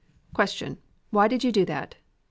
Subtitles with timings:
[1.11, 1.93] Why did you do that?
[1.93, 1.97] A.